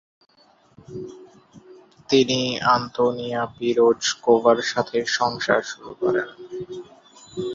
[2.09, 2.39] তিনি
[2.75, 6.27] আন্তোনিয়া পিরোজ্কোভার সাথে সংসার শুরু করেন।